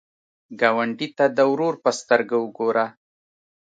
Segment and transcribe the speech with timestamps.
[0.59, 2.85] ګاونډي ته د ورور په سترګه وګوره